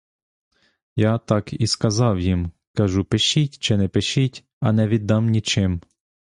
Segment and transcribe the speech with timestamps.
[0.95, 5.81] Я так і сказав їм: кажу, пишіть чи не пишіть, а не віддам нічим.